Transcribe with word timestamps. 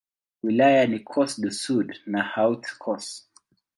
Wilaya 0.43 0.87
ni 0.87 1.03
Corse-du-Sud 1.03 1.89
na 2.11 2.21
Haute-Corse. 2.33 3.15